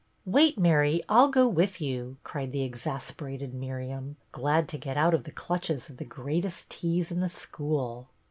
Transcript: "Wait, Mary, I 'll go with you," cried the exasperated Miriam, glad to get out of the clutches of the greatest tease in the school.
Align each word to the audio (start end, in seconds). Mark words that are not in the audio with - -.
"Wait, 0.25 0.57
Mary, 0.57 1.03
I 1.07 1.21
'll 1.21 1.27
go 1.27 1.47
with 1.47 1.79
you," 1.79 2.17
cried 2.23 2.51
the 2.51 2.63
exasperated 2.63 3.53
Miriam, 3.53 4.17
glad 4.31 4.67
to 4.69 4.79
get 4.79 4.97
out 4.97 5.13
of 5.13 5.25
the 5.25 5.31
clutches 5.31 5.91
of 5.91 5.97
the 5.97 6.05
greatest 6.05 6.71
tease 6.71 7.11
in 7.11 7.19
the 7.19 7.29
school. 7.29 8.09